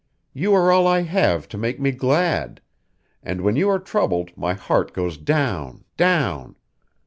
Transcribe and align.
You 0.33 0.55
are 0.55 0.71
all 0.71 0.87
I 0.87 1.01
have 1.03 1.47
to 1.49 1.59
make 1.59 1.79
me 1.79 1.91
glad, 1.91 2.59
and 3.21 3.41
when 3.41 3.55
you 3.55 3.69
are 3.69 3.77
troubled 3.77 4.35
my 4.35 4.55
heart 4.55 4.93
goes 4.93 5.15
down, 5.15 5.83
down. 5.95 6.55